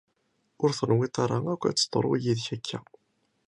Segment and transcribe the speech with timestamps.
[0.63, 2.79] Ur tenwiḍ ara akk ad teḍru yid-k akka.